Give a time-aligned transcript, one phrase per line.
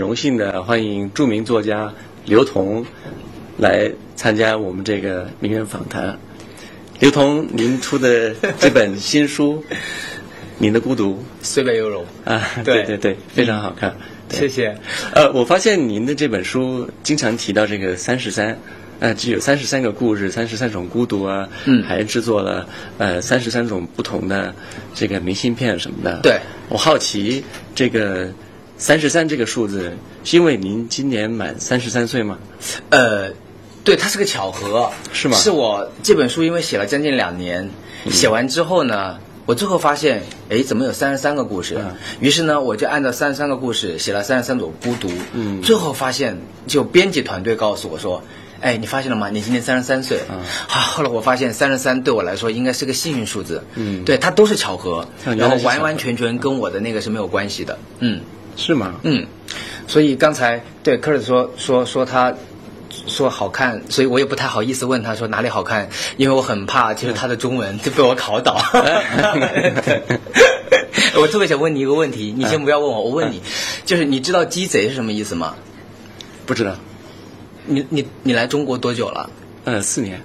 [0.00, 1.92] 荣幸的欢迎著名作家
[2.24, 2.86] 刘同
[3.58, 6.18] 来参加我们这个名人访谈。
[7.00, 9.62] 刘同，您出的这本新书
[10.56, 13.94] 《您的孤独》虽败犹荣啊，对对对，非常好看。
[14.30, 14.74] 谢谢。
[15.12, 18.58] 呃，我发现您的这本书经常提到这个三十三，
[19.00, 24.54] 呃，只有三十三个故事，三十三种孤独啊，嗯还制作了呃三十三种不同的
[24.94, 26.20] 这个明信片什么的。
[26.22, 26.40] 对，
[26.70, 27.44] 我好奇
[27.74, 28.30] 这个
[28.80, 29.92] 三十三这个数字，
[30.24, 32.38] 是因为您今年满三十三岁吗？
[32.88, 33.30] 呃，
[33.84, 37.68] 对，它是个巧合，是吗是我这本书因为写了将近两年，
[38.10, 41.76] 写完之后呢，我最后发现，哎，怎么有三十三个故事？
[41.78, 45.10] 嗯于是呢，我就按照三十三个故事写了三十三种孤独。
[45.34, 48.22] 嗯最后发现，就编辑团队告诉我说。
[48.62, 49.30] 哎，你发现了吗？
[49.30, 50.20] 你今年三十三岁。
[50.30, 50.36] 嗯
[50.68, 53.64] 好，后来我发现三十三对我来说应该是个幸运数字。
[53.74, 57.78] 嗯对，它都是巧合，然后完完全全跟我的那个是没有关系的。
[58.00, 58.20] 嗯。
[58.60, 58.94] 是吗？
[59.04, 59.26] 嗯，
[59.86, 62.32] 所以刚才对科尔说说说他
[63.06, 68.60] 说好看，所以我也不太好意思问他说哪里好看，因为我很怕就是他的中文就被我考倒。
[71.16, 73.40] 我特别想问你一个问题，你先不要问我，我问你，
[73.86, 75.54] 就是你知道鸡贼是什么意思吗？
[76.44, 76.76] 不知道。
[77.66, 79.30] 你你你来中国多久了？
[79.64, 80.20] 嗯，四年。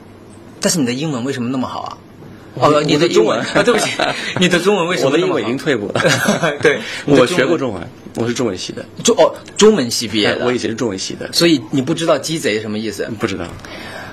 [0.60, 1.98] 但是你的英文为什么那么好啊？
[2.56, 3.92] 哦，你我的中文啊，对不起，
[4.40, 5.20] 你的中文为什么我的？
[5.20, 6.02] 英文已经退步了。
[6.64, 7.82] 对，我学过中文，
[8.16, 13.10] 我是中文系的，中哦中文系毕业的，我以前是中文系的，所以你不知道鸡贼什么意思？
[13.20, 13.46] 不知道。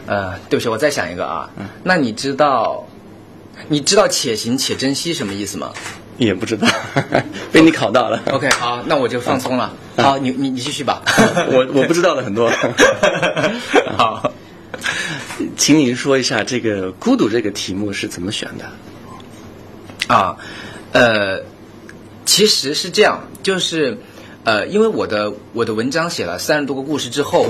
[0.06, 1.48] 呃，对不起，我再想一个啊。
[1.84, 2.84] 那你知道，
[3.68, 5.70] 你知道“且行且珍惜”什么意思吗
[6.18, 6.66] 也不知道，
[7.52, 8.20] 被你考到了。
[8.32, 9.72] ？OK，好，那我就放松了。
[9.96, 11.02] 好，你你你继续吧。
[11.52, 12.50] 我我不知道的很多。
[13.96, 14.32] 好，
[15.56, 18.64] 请您说一下这个“孤独”这个题目是怎么选的？
[20.12, 20.36] 啊，
[20.90, 21.40] 呃，
[22.24, 23.98] 其实是这样，就是
[24.44, 27.46] 呃，因为我的我的文章写了三十多个故事之后，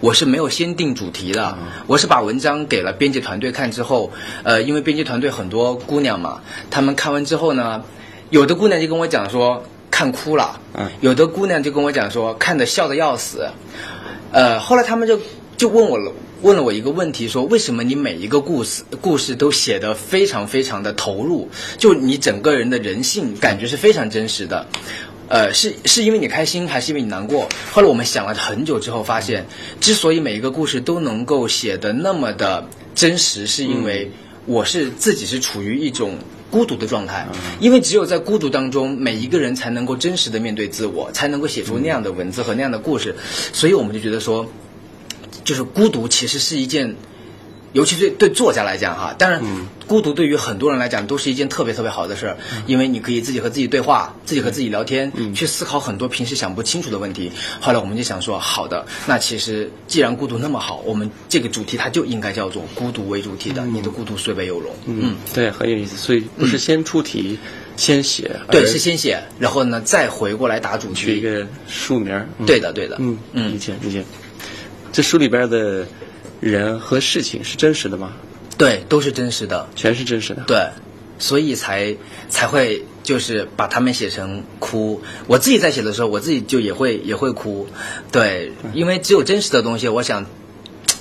[0.00, 4.10] 我是没有先定主题的，我是把文章给了编辑团队看之后，
[4.42, 6.40] 呃，因为编辑团队很多姑娘嘛，
[6.70, 7.82] 她们看完之后呢，
[8.30, 10.86] 有的姑娘就跟我讲说看哭了，嗯。
[11.00, 13.48] 有的姑娘就跟我讲说看的笑的要死，
[14.32, 15.18] 呃，后来他们就
[15.56, 16.12] 就问我了，
[16.42, 21.48] 问了我一个问题，说为什么你每一个故事故事都写得非常非常的投入，
[21.78, 24.66] 就你整个人的人性感觉是非常真实的。
[25.28, 27.48] 呃，是是因为你开心，还是因为你难过？
[27.72, 29.44] 后来我们想了很久之后，发现
[29.80, 32.64] 之所以每一个故事都能够写得那么的
[32.94, 34.08] 真实，是因为
[34.44, 36.16] 我是自己是处于一种
[36.48, 37.26] 孤独的状态，
[37.58, 43.12] 因为只有在孤独当中，每一个人才能够真实的面对自我，才能够写出那样的文字和那样的故事，
[43.52, 44.46] 所以我们就觉得说，
[45.46, 46.94] 就是孤独其实是一件，
[47.72, 49.40] 尤其对对作家来讲哈，当然，
[49.86, 52.36] 孤独对于很多人来讲都是一件特别特别好的事儿，
[52.66, 57.30] 因为你可以自己和自己对话，自己和自己聊天，去思考很多平时想不清楚的问题。
[57.60, 64.74] 后来我们就想说，好的，那其实既然孤独那么好，我们这个主题它就应该叫做孤独为主题的，你的孤独虽败犹荣。
[64.86, 65.96] 嗯，对，很有意思。
[65.96, 67.38] 所以不是先出题，
[67.76, 70.94] 先写，对，是先写，然后呢再回过来打主题。
[70.94, 72.12] 取一个书名。
[72.40, 72.96] 嗯对的，对的。
[72.98, 74.02] 嗯嗯理解理解。
[74.96, 75.86] 这书里边的
[76.40, 78.14] 人和事情是真实的吗？
[78.56, 79.68] 对，都是真实的。
[79.76, 80.42] 全是真实的。
[80.46, 80.70] 对，
[81.18, 81.94] 所以才
[82.30, 85.02] 才会就是把他们写成哭。
[85.26, 87.68] 我自己在写的时候，我自己就也会也会哭。
[88.10, 90.24] 对，因为只有真实的东西，我想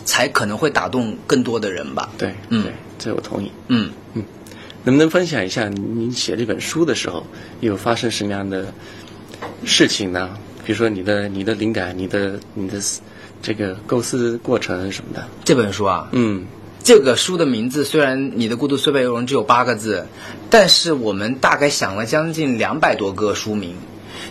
[0.04, 2.12] 才可能会打动更多的人吧。
[2.18, 3.50] 对，嗯对，这我同意。
[3.70, 4.26] 嗯嗯，
[4.84, 7.26] 能不能分享一下您写这本书的时候
[7.62, 8.74] 有发生什么样的
[9.64, 10.38] 事情呢？
[10.66, 12.78] 比如说你的你的灵感，你的你的
[13.42, 15.28] 这个构思过程什么的。
[15.44, 16.46] 这本书啊，嗯
[16.84, 20.06] 这个书的名字虽然“你的孤独虽败犹荣”只有八个字，
[20.52, 23.76] 但是我们大概想了将近两百多个书名，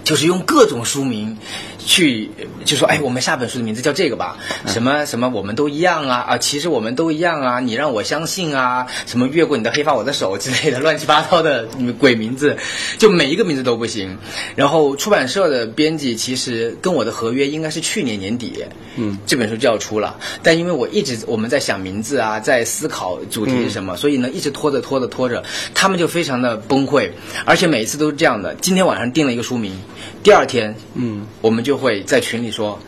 [0.05, 1.37] 就是用各种书名
[1.84, 2.31] 去
[2.65, 11.69] 就说，哎，我们下本书的名字叫这个吧，什么什么我们都一样啊啊，其实我们都一样啊，你让我相信啊，什么越过你的黑发我的手之类的 乱七八糟的
[11.99, 12.56] 鬼名字，
[12.99, 14.17] 就每一个名字都不行。
[14.56, 18.64] 然后出版社的编辑其实跟我的合约应该是去年年底，
[18.97, 25.44] 嗯，这本书就要出了，但因为我一直我们在想名字啊，在思考主题是什么，所以呢一直拖着拖着拖着，
[25.75, 27.11] 他们就非常的崩溃，
[27.44, 28.55] 而且每一次都是这样的。
[28.62, 29.79] 今天晚上定了一个书名，
[30.23, 31.26] 第二天嗯。
[31.41, 32.79] 我们就会在群里说，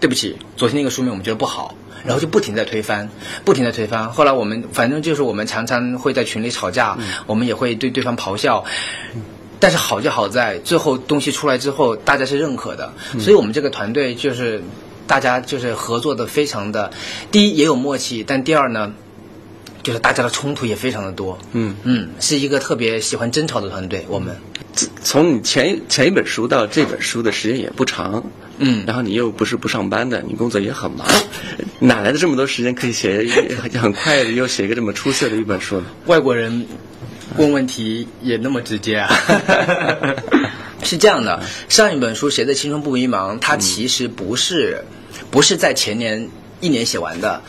[0.00, 1.74] 对不起，昨天那个书面我们觉得不好。
[2.04, 3.10] 然后就不停在推翻，
[3.44, 4.08] 不停在推翻。
[4.08, 6.96] 后来我们反正就是我们常常会在群里吵架，
[7.26, 8.64] 我们也会对对方咆哮。
[9.58, 14.62] 但是好就好在最后东西出来之后，大家是认可的，所以我们这个团队就是
[15.08, 16.88] 大家就是合作的非常的，
[17.32, 18.92] 第一也有默契，但第二呢，
[19.88, 21.38] 就是大家的冲突也非常的多。
[21.52, 24.04] 嗯嗯，是一个特别喜欢争吵的团队。
[24.06, 24.36] 我们
[25.02, 28.22] 从你前前一本书到这本书的时间也不长，
[28.58, 31.08] 嗯然后你又不是不上班的，你工作也很忙，
[31.78, 33.26] 哪来的这么多时间可以写
[33.62, 35.86] 很 很快的又写一个这么出色的一本书呢？
[36.04, 36.66] 外国人
[37.38, 39.08] 问问题也那么直接啊。
[40.84, 44.84] 是这样的，上一本书《谁的青春不迷茫》，它其实不是
[45.30, 46.28] 不是在前年
[46.60, 47.42] 一年写完的。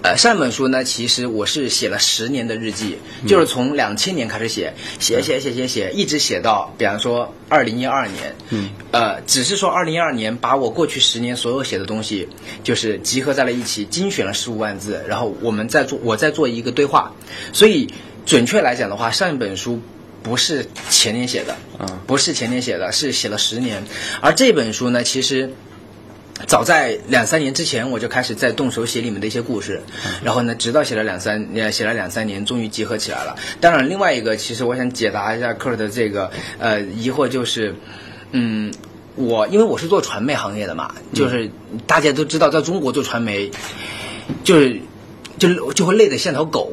[0.00, 2.96] 呃，上一本书呢，其实我是写了十年的日记，
[3.26, 8.32] 就是从两千年开始写，写写写写写，一直写到，比方说二零一二年。
[8.50, 8.70] 嗯。
[8.92, 12.28] 呃，只是说二零一二年把我过去十年所有写的东西，
[12.62, 17.12] 就是集合在了一起，精选了十五万字，然后我们再做，我再做一个对话。
[17.52, 17.92] 所以
[18.24, 19.80] 准确来讲的话，上一本书
[20.22, 23.82] 不是前年写的，啊不是前年写的，是写了十年。
[24.20, 25.52] 而这本书呢，其实
[26.46, 29.82] 早在两三年之前，我就开始在动手写里面的一些故事，
[30.22, 33.36] 然后呢，直到写了两三呃写了两三年，终于集合起来了。
[33.60, 37.74] 当然，另外一个，其实我想解答一下 Kurt 的这个呃疑惑，就是
[38.32, 38.72] 嗯。
[39.20, 41.50] 我因为我是做传媒行业的嘛，就是
[41.88, 43.50] 大家都知道，在中国做传媒，
[44.44, 44.80] 就是
[45.38, 46.70] 就就会累得像条狗，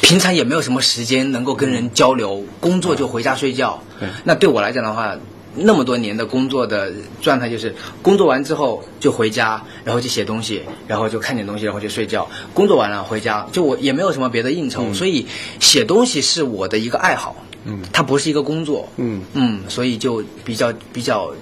[0.00, 3.82] 平常也没有什么时间能够跟人交流，工作就回家睡觉。
[4.22, 5.16] 那对我来讲的话，
[5.54, 12.28] 那么多年的工作的状态就是，工作完之后就回家，然后就写东西，然后就看点东西，然后就睡觉。
[12.54, 15.26] 工作完了回家，就我也没有什么别的应酬，所以
[15.60, 17.36] 写东西是我的一个爱好。
[17.64, 18.88] 嗯，它不是一个工作。
[18.96, 21.32] 嗯嗯，所以就比较比较，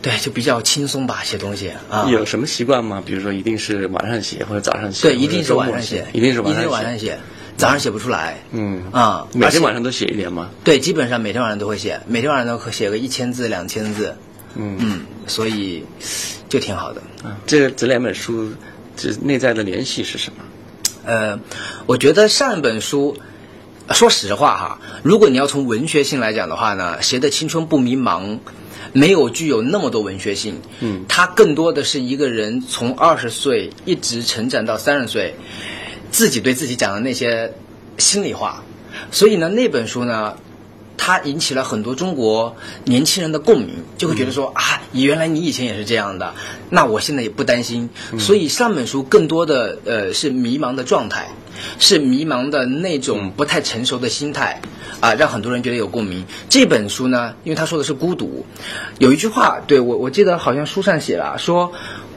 [0.00, 2.08] 对，就比较轻松吧，写东西啊。
[2.10, 3.00] 有什么习惯吗？
[3.04, 5.08] 比如说，一定是晚上写或者早上写？
[5.08, 7.16] 对，一定是晚上写，一定是晚一定是晚上写，
[7.62, 8.42] 早上写不出来。
[8.50, 10.50] 嗯啊，每天晚上都写一点吗？
[10.64, 14.16] 对，基本上每天晚上都会写，每天晚上都会写个一千字、两千字。
[14.56, 15.84] 嗯嗯，所以
[16.48, 17.00] 就挺好的。
[17.22, 18.50] 啊，这这两本书
[18.96, 20.44] 这内在的联系是什么？
[21.04, 21.38] 呃，
[21.86, 23.16] 我觉得上一本书，
[23.90, 28.38] 说实话哈，如果你要从文学性来讲的话呢，谁的青春不迷茫，
[28.92, 30.60] 没有具有那么多文学性。
[30.80, 35.34] 嗯它更多的是一个人从二十岁一直成长到三十岁，
[36.12, 37.52] 自己对自己讲的那些
[37.98, 38.62] 心里话。
[39.10, 40.36] 所以呢，那本书呢，
[40.96, 42.54] 它引起了很多中国
[42.84, 46.32] 年轻人的共鸣，就会觉得说、啊，原来你以前也是这样的，
[46.70, 47.90] 那我现在也不担心。
[48.18, 51.26] 所以上本书更多的呃是迷茫的状态，
[51.78, 54.60] 是迷茫的那种不太成熟的心态。
[55.00, 56.24] 啊，让很多人觉得有共鸣。
[56.48, 58.46] 这本书呢，因为他说的是孤独，
[58.98, 61.72] 有一句话，对我我记得好像书上写了，说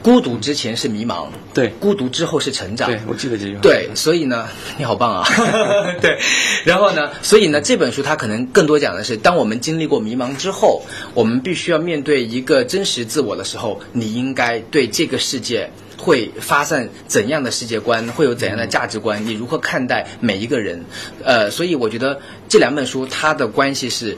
[0.06, 2.88] 孤独之前是迷茫，对孤独之后是成长。
[2.88, 3.60] 对，我记得这句话。
[3.60, 4.46] 对，所以呢，
[4.78, 5.28] 你好棒啊！
[6.00, 6.16] 对，
[6.64, 10.80] 然后呢，所以呢，这本书它可能更多讲的是，当我们经历过迷茫之后，
[11.12, 15.68] 我们必须要面对一个真实自我的时候，你应该对这个世界
[15.98, 20.84] 会发散怎样的世界观，会有怎样的价值观，你如何看待每一个人？
[21.24, 24.16] 呃，所以我觉得这两本书它的关系是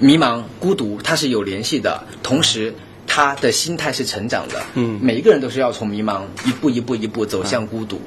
[0.00, 2.74] 迷茫、孤独，它是有联系的，同时。
[3.08, 5.00] 他的心态是成长的，嗯。
[5.02, 8.00] 每一个人都是要从迷茫一步一步一步走向孤独，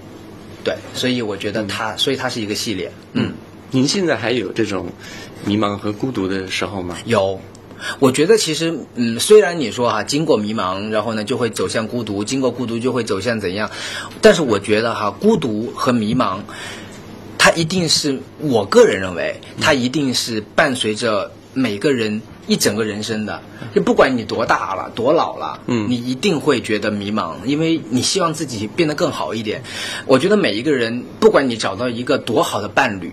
[0.64, 3.34] 对，所以我觉得他，所以他是一个系列，嗯，
[3.72, 4.88] 您现在还有这种
[5.44, 6.96] 迷茫和孤独的时候吗？
[7.06, 7.42] 有。
[7.98, 13.72] 我觉得其实，嗯，虽然你说哈、经过迷茫，然后呢就会走向孤独，经过孤独就会走向怎样，
[14.22, 16.42] 但是我觉得哈、孤独和迷茫，
[17.40, 23.42] 它一定是我个人认为，它一定是伴随着每个人一整个人生的。
[23.74, 29.64] 就不管你多大了，多老了，嗯你一定会觉得迷茫，因为你希望自己变得更好一点。
[30.06, 33.12] 我觉得每一个人，不管你找到一个多好的伴侣，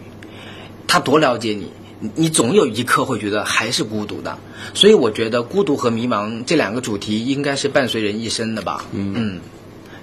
[0.86, 1.70] 他多了解你，
[2.00, 4.36] 你你总有一刻会觉得还是孤独的。
[4.74, 8.84] 所以我觉得孤独和迷茫这两个主题应该是伴随人一生的吧。
[8.92, 9.40] 嗯嗯，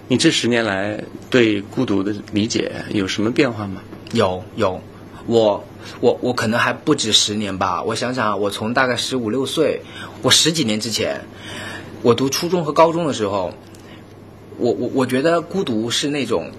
[0.08, 3.82] 你这十年来对孤独的理解有什么变化吗？
[4.14, 4.80] 有有，
[5.26, 5.64] 我
[6.00, 7.82] 我我可能还不止十年吧。
[7.84, 9.82] 我想想啊，我从大概十五六岁，
[10.22, 11.22] 我十几年之前，
[12.02, 13.54] 我读初中和高中的时候，
[14.58, 16.52] 我我我觉得孤独是那种，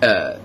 [0.00, 0.36] 呃，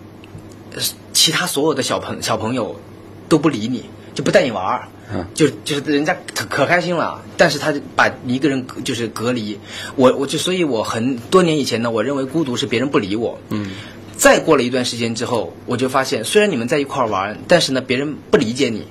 [1.13, 2.79] 其他所有的小朋小朋友
[3.27, 4.87] 都不理你，就不带你玩儿。
[5.11, 9.57] 嗯就就是人家可可开心了，但是他就把你一个人就是隔离，
[9.95, 13.71] 我我就所以我很多年以前呢，我认为孤独是别人不理我，嗯
[14.19, 18.85] 再过了一段时间之后，我就发现，虽然你们在一块儿玩，但是呢，别人不理解你。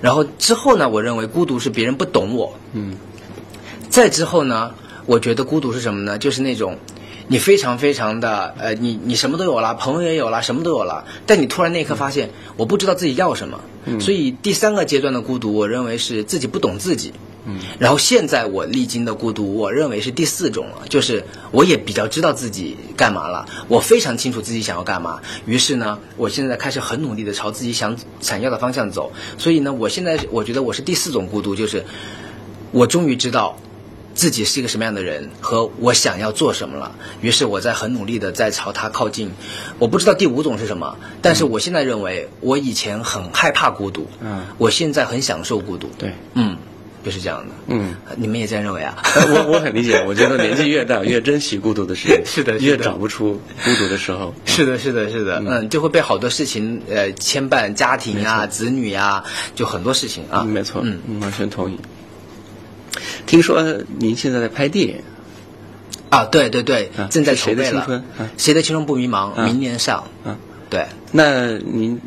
[0.00, 2.56] 然后之后呢，我认为孤独是别人不懂我。
[2.72, 2.96] 嗯
[3.90, 4.72] 再之后呢，
[5.04, 6.16] 我觉得孤独是什么呢？
[6.16, 6.78] 就是那种
[7.28, 13.60] 你非常非常的呃，你你什么都有了，朋友也有了，什么都有了，但你突然那一刻发现，我不知道自己要什么。
[13.84, 17.12] 嗯所以第三个阶段的孤独，我认为是自己不懂自己。
[17.50, 25.20] 嗯，然后现在我历经的孤独，我认为是第四种了，就是我也比较知道自己干嘛了，我非常清楚自己想要干嘛。
[25.46, 29.12] 于是呢，我现在开始很努力的朝自己想想要的方向走。
[29.36, 31.84] 所以呢，我现在我觉得我是第四种孤独，就是
[32.72, 33.56] 我终于知道。
[34.12, 36.94] 自己是一个什么样的人，和我想要做什么了。
[37.20, 39.30] 于是我在很努力的在朝他靠近。
[39.78, 45.88] 我不知道第五种是什么，但是我现在认为，我以前很害怕孤独，嗯，我现在很享受孤独。
[45.96, 46.56] 对，嗯，
[47.04, 47.54] 就是这样的。
[47.68, 48.96] 嗯，你们也这样认为啊？
[49.28, 54.34] 我我很理解，我觉得年纪越大越珍惜孤独的时间， 是的越找不出孤独的时候。
[54.44, 60.42] 是的，是的，是的，嗯，就会被好多事情呃牵绊，家庭啊、子女啊，就很多事情啊。
[60.44, 61.78] 嗯没错，嗯，完全同意。
[63.26, 63.62] 听说
[63.98, 64.96] 您现在在拍电影，
[66.10, 67.98] 啊，对对对啊，正在筹备了的青春。
[68.18, 69.32] 啊谁的青春不迷茫？
[69.32, 70.04] 啊明年上。
[70.24, 70.36] 啊，
[70.68, 70.84] 对。
[71.12, 71.98] 那您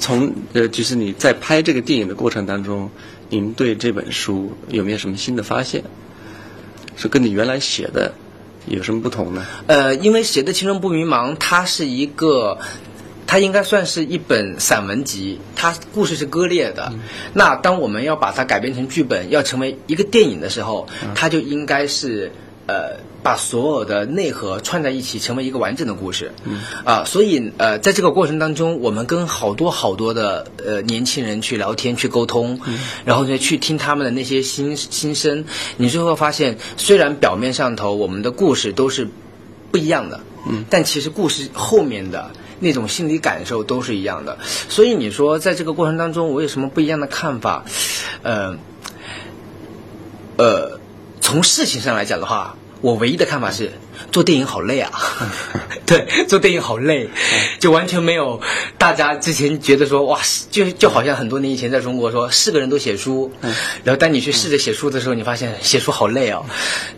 [0.00, 2.90] 从呃，就是你在拍这个电影的过程当中，
[3.28, 5.82] 您对这本书有没有什么新的发现？
[6.96, 8.14] 是跟你原来写的
[8.66, 9.44] 有什么不同呢？
[9.66, 12.56] 呃，因为《谁的青春不迷茫》它是一个，
[13.26, 16.92] 它应该算是一本散文集，它故事是割裂的。
[17.32, 22.30] 那当我们要把它改编成剧本，要成为一个电影的时候，它就应该是
[22.66, 23.02] 呃。
[23.24, 26.30] 把所有的内核串在一起，成为一个完整的故事，
[26.84, 32.60] 啊，所以呃，在这个过程当中，我们跟好多好多的呃年轻人去聊天、去沟通，
[33.06, 35.46] 然后呢，去听他们的那些心心声，
[35.78, 39.08] 你最后发现，虽然表面上头我们的故事都是
[39.70, 42.30] 不一样的，嗯，但其实故事后面的
[42.60, 44.36] 那种心理感受都是一样的。
[44.68, 47.64] 所以你说在这个过程当中，我有什么不一样的看法？
[48.22, 48.58] 呃，
[50.36, 50.73] 呃，
[51.24, 53.72] 从事情上来讲的话，我唯一的看法是，
[54.12, 54.92] 做电影好累啊。
[55.86, 57.08] 对，做电影好累，
[57.58, 58.42] 就完全没有
[58.76, 63.32] 大家之前觉得说哇，就就好像很多年以前在中国说是个人都写书，
[63.84, 66.44] 然后当你去试着写书的时候，你发现写书好累哦。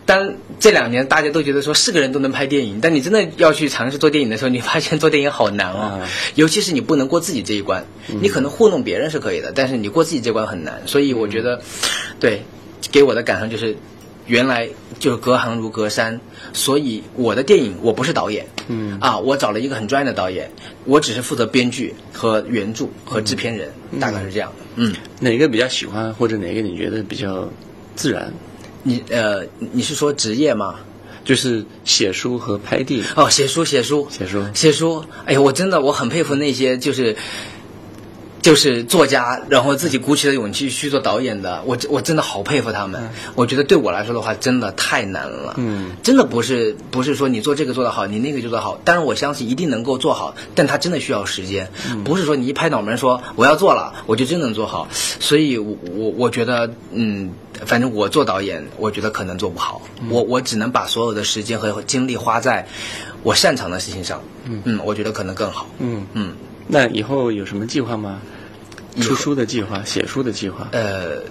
[0.05, 6.01] 当这两年大家都觉得说是个人都能拍电影，但你真的要去尝试做电影的时候，你发现做电影好难哦。
[6.35, 10.81] 尤其是你不能过自己这一关，你可能糊弄别人是可以的，但是你过自己这关很难。
[10.85, 11.61] 所以我觉得，
[12.19, 12.45] 对，
[12.91, 13.77] 给我的感受就是。
[14.27, 14.69] 原来
[14.99, 16.19] 就是隔行如隔山，
[16.53, 20.49] 所以我的电影我不是导演，嗯啊，我找了一个很专业的导演，
[20.85, 24.65] 我只是负责编剧和原著和制片人，大概是这样的。
[24.75, 27.49] 嗯，哪个比较喜欢，或者哪个你觉得比较
[27.95, 28.31] 自然？
[28.83, 30.75] 你呃，你是说职业吗？
[31.23, 33.05] 就是写书和拍电影。
[33.15, 35.03] 哦，写书，写书，写书写书。
[35.25, 37.15] 哎呀，我真的我很佩服那些就是。
[38.47, 43.09] 就是作家，然后自己鼓起了勇气去做导演的，我我真的好佩服他们。
[43.35, 45.55] 我觉得对我来说的话，真的太难了。
[45.57, 48.79] 嗯，真的不是不是说你做这个做得好，你那个就做得好。
[48.85, 51.69] 当然我相信一定能够做好，但它真的需要时间，
[52.05, 54.87] 不是说你一拍脑门说我要做了，我就真能做好。
[55.19, 57.29] 所以我我我觉得，嗯，
[57.65, 59.81] 反正我做导演，我觉得可能做不好。
[60.09, 62.65] 我我只能把所有的时间和精力花在
[63.23, 64.21] 我擅长的事情上。
[64.45, 65.67] 嗯嗯，我觉得可能更好。
[65.79, 66.31] 嗯嗯。
[66.69, 68.21] 那以后有什么计划吗？
[69.01, 70.67] 出书的计划，写书的计划？
[70.71, 71.21] 呃，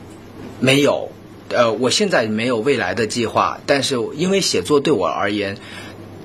[0.60, 1.10] 没有，
[1.48, 5.56] 呃，我现在没有未来的计划，但是因为写作对我而言，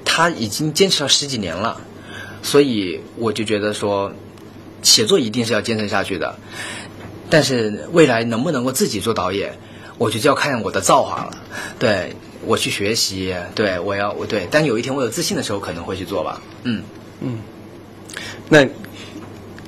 [0.06, 1.82] 他已经坚持了十几年了，
[2.44, 4.12] 所以我就觉得说，
[4.84, 6.36] 写作一定是要坚持下去的。
[7.30, 9.58] 但是未来能不能够自己做导演，
[9.98, 11.38] 我觉得就要看我的造化了。
[11.80, 16.42] 对我去学习，对我要我对，但有一天我有自信的时候，可能会去做吧。
[16.64, 16.84] 嗯
[17.22, 17.40] 嗯，
[18.50, 18.68] 那。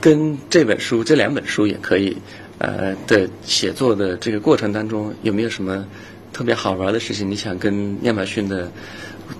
[0.03, 2.17] 跟这本书、这两本书也可以，
[2.57, 5.85] 呃的写作的这个过程当中，有没有什么
[6.33, 7.31] 特别好玩的事情？
[7.31, 8.69] 你想跟亚马逊的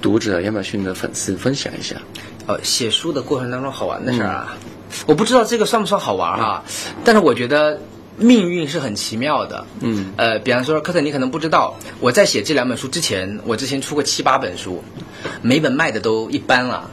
[0.02, 1.98] 读者、亚马逊的粉丝分享一下？
[2.48, 4.58] 呃，写书的过程当中好玩的事儿啊，
[5.06, 6.64] 我不知道这个算不算好玩哈，
[7.04, 7.78] 但是我觉得
[8.16, 9.68] 命运是很奇妙的。
[9.82, 14.82] 嗯，呃，比方说，科特，你可能不知道，我在写这两本书之前，我之前出过七八本书，
[15.42, 16.90] 每本卖的都一般了。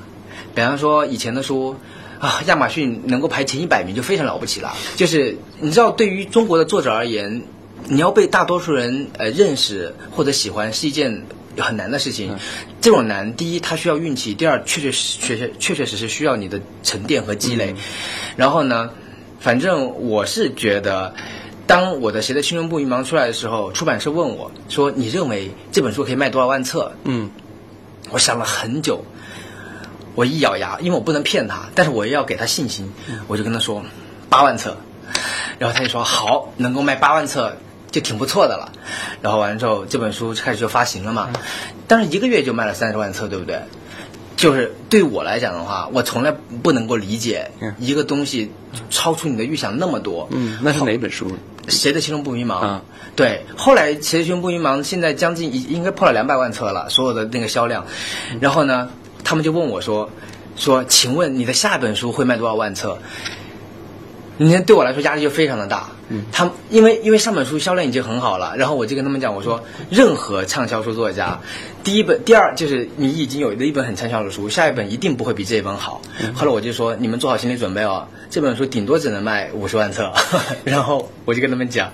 [0.56, 1.76] 比方说，以前的书。
[2.20, 4.76] 啊，亚马逊能够排前一百名就非常了不起了。
[4.94, 7.42] 就是你知道，对于中国的作者而言，
[7.88, 11.24] 你要被大多数人呃认识或者喜欢是一件
[11.56, 12.36] 很难的事情。
[12.80, 17.74] 这种难，第一它需要运气，第二确确确确确确实实需要你的沉淀和积累。
[18.36, 18.90] 然后呢，
[19.40, 21.14] 反正我是觉得，
[21.66, 27.30] 当我的《谁的青春不迷茫》出来的时候，出版社问我说：“你认为这本书可以卖多少万册？”嗯，
[28.10, 29.02] 我想了很久。
[30.20, 32.92] 我一咬牙，因为我不能骗他，但是我也要给他信心，
[33.26, 33.82] 我就跟他说
[34.28, 34.76] 八万册，
[35.58, 37.56] 然后他就说好，能够卖八万册
[37.90, 38.70] 就挺不错的了。
[39.22, 41.30] 然后完了之后，这本书开始就发行了嘛，
[41.88, 43.62] 但是一个月就卖了三十万册，对不对？
[44.36, 48.52] 就是对我来讲的话，我从来不能够理解一个东西
[48.90, 50.28] 超出你的预想那么多。
[50.32, 51.32] 嗯，那是哪本书？
[51.68, 52.56] 谁的心中不迷茫？
[52.56, 52.82] 啊
[53.16, 57.86] 对，后来谁的心中不迷茫现在将近应该破了两百万册了，所有的那个销量。
[58.40, 58.90] 然后呢，
[59.24, 60.08] 他们就问我说
[60.56, 62.98] 说，请问你的下一本书会卖多少万册？
[64.36, 65.90] 你看，对我来说压力就非常的大。
[66.08, 71.38] 嗯，他们因为因为上本书销量已经很好了，然后我就跟他们讲，我说任何畅销书作家，
[71.84, 76.00] 第一本、第二就是你已经有了一本很畅销的书，下一本一定不会比这一本好。
[76.34, 80.10] 后来我就说，你们做好心理准备哦，这本书顶多只能卖五十万册。
[80.64, 81.92] 然后我就跟他们讲，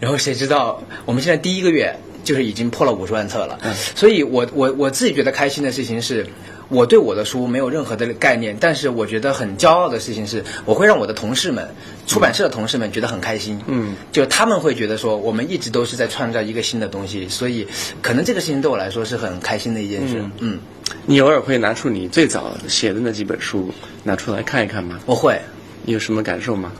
[0.00, 3.58] 然后谁知道我们现在第一个月就是已经破了五十万册了。
[3.94, 6.26] 所以我我我自己觉得开心的事情是。
[6.72, 11.68] 我对我的书没有任何的概念，但是我觉得很骄傲的事情是，我会让我的同事们、
[12.06, 13.60] 出版社的同事们觉得很开心。
[13.66, 17.66] 嗯，就他们会觉得说，我们一直都是在创造一个新的东西，所以
[18.00, 20.24] 可能这个事情对我来说是很开心的一件事。
[20.38, 20.60] 嗯，
[21.06, 23.74] 你偶尔会拿出你最早写的那几本书
[24.04, 25.00] 拿出来看一看吗？
[25.06, 25.40] 我会。
[25.82, 26.70] 你有什么感受吗？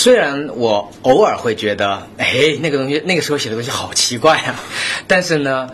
[0.00, 4.58] 虽然我偶尔会觉得，哎，那个东西那个时候写的东西好奇怪啊，
[5.06, 5.68] 但是呢。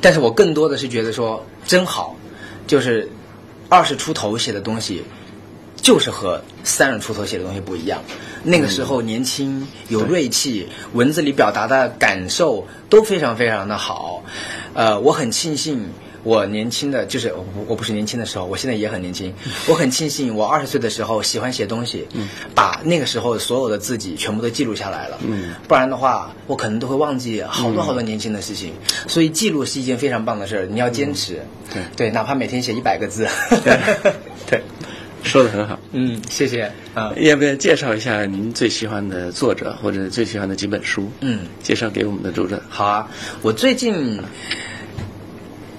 [0.00, 2.16] 但是我更多的是觉得说真好，
[2.66, 3.08] 就是
[3.68, 5.04] 二十出头写的东西，
[5.76, 8.02] 就是和三十出头写的东西不一样。
[8.42, 14.24] 那个时候年轻有锐气，文字里表达的感受都非常非常的好。
[14.74, 15.88] 呃，我很庆幸。
[16.24, 19.34] 我年轻的就是我我不是年轻的时候，我现在也很年轻。
[19.68, 22.06] 我很庆幸我二十岁的时候喜欢写东西，
[22.54, 25.18] 把那个时候所有的自己全部都记录下来了。
[25.26, 28.72] 嗯，不然的话，我可能都会忘记好多好多年轻的事情。
[29.08, 31.40] 所以记录是一件非常棒的事儿，你要坚持。
[31.72, 33.26] 对对，哪怕每天写一百个字。
[34.46, 34.62] 对，
[35.24, 35.78] 说的很好。
[35.90, 37.12] 嗯，谢谢啊。
[37.16, 41.10] 要不要介绍一下您最喜欢的作者或者最喜欢的几本书？
[41.20, 42.62] 嗯，介绍给我们的读者。
[42.68, 43.08] 好啊，
[43.42, 44.20] 我最近。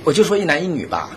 [0.04, 1.12] 我就说一男一女吧。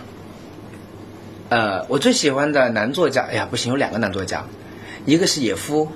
[1.49, 4.43] 呃，我最喜欢的男作家，哎呀，不行，有两个男作家，
[5.05, 5.89] 一个是野夫，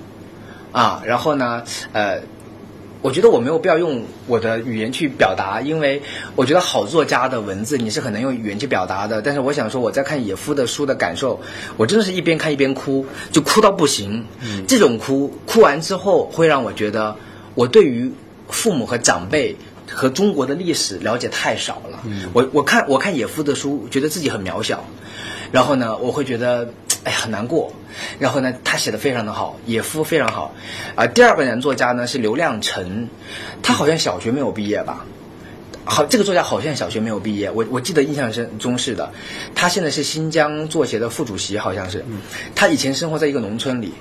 [0.71, 2.21] 啊，然后呢，呃，
[3.01, 6.01] 我觉得我没有必要用我的语言去表达，因为
[6.35, 9.21] 我觉得好作家的文字你是很难用语言去表达的。
[9.21, 11.37] 但是我想说，我在看野夫的书的感受，
[11.75, 14.23] 我真的是一边看一边哭，就哭到不行。
[14.41, 17.13] 嗯这种哭，哭完之后会让我觉得，
[17.55, 18.09] 我对于
[18.47, 19.53] 父母和长辈。
[19.93, 21.99] 和中国的历史了解太少了，
[22.33, 24.83] 我我看我看野夫的书，觉得自己很渺小，
[25.51, 26.71] 然后呢，我会觉得
[27.03, 27.71] 哎呀很难过，
[28.17, 30.53] 然后呢，他写的非常的好，野夫非常好，
[30.95, 33.07] 啊，第二个男作家呢是刘亮程，
[33.61, 35.05] 他好像小学没有毕业吧。
[35.83, 39.11] 好，这个作家好像小学没有毕业，我我记得印象深中是的，
[39.55, 42.05] 他现在是新疆作协的副主席，好像是。
[42.53, 43.91] 他以前生活在一个农村里，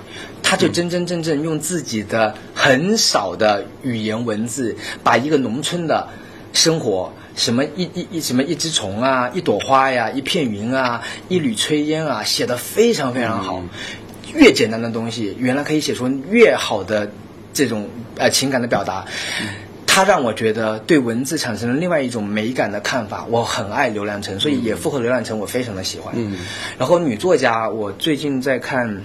[0.51, 6.09] 他就真真正正用自己的很少的语言文字，把一个农村的
[6.51, 13.63] 生活，什么一一一什么一只虫啊，一朵花呀，一片云啊，一缕炊烟啊，写得非常非常好。
[14.35, 17.09] 越简单的东西，原来可以写出越好的
[17.53, 17.87] 这种
[18.17, 19.05] 呃情感的表达。
[19.87, 23.25] 他让我觉得对文字产生了另外一种美感的看法。
[23.29, 26.13] 我很爱刘亮程，所以也符合刘亮程，我非常的喜欢。
[26.17, 26.35] 嗯，
[26.77, 28.89] 然后女作家，我最近在看《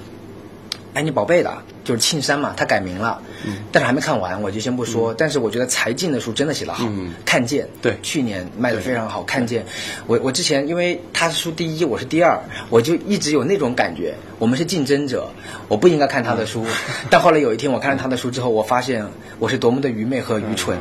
[0.96, 1.75] 哎，你宝贝》的。
[1.87, 3.22] 就是庆山嘛，他改名了，
[3.70, 5.14] 但是还没看完，我就先不说。
[5.14, 6.85] 但是我觉得柴静的书真的写得好，
[7.25, 7.68] 看见。
[7.81, 7.96] 对。
[8.03, 9.64] 去年卖的非常好，看见。
[10.09, 12.37] 我我之前因为他是书第一，我是第二，
[12.70, 15.31] 我就一直有那种感觉，我们是竞争者，
[15.68, 16.66] 我不应该看他的书。
[17.09, 19.07] 但后来有一天我看了他的书之后，我发现
[19.38, 20.77] 我是多么的愚昧和愚蠢，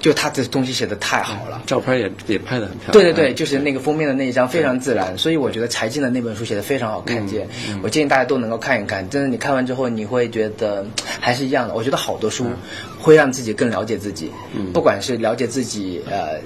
[0.00, 2.92] 就他的东西写的太好了，照片也也拍的很漂亮。
[2.92, 7.48] 对对对，就是那个封面的那一张非常自然，所以我觉得柴静的那本书写的非常好，看见，
[7.82, 9.08] 我建议大家都能够看一看。
[9.08, 10.84] 真的，你看完之后你会觉得
[11.20, 11.74] 还是一样的。
[11.74, 12.46] 我觉得好多书
[12.98, 14.30] 会让自己更了解自己，
[14.72, 16.38] 不管是了解自己呃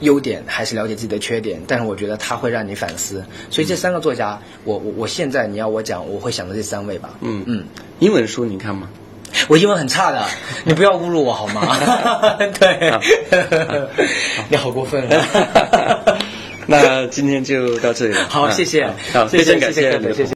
[0.00, 1.60] 优点，还是了解自己的缺点。
[1.66, 3.24] 但是我觉得它会让你反思。
[3.50, 7.10] 所以这三个作家，我我我现在你要我讲，我会想到这三位吧。
[7.20, 7.64] 嗯嗯，
[7.98, 8.88] 英文书你看吗？
[9.48, 10.24] 我英文很差的，
[10.62, 11.76] 你不要侮辱我好吗？
[12.60, 12.92] 对，
[14.48, 16.16] 你好过分啊！
[16.66, 18.26] 那今天就到这里了。
[18.28, 20.32] 好，谢谢，好，谢谢，感谢，谢谢。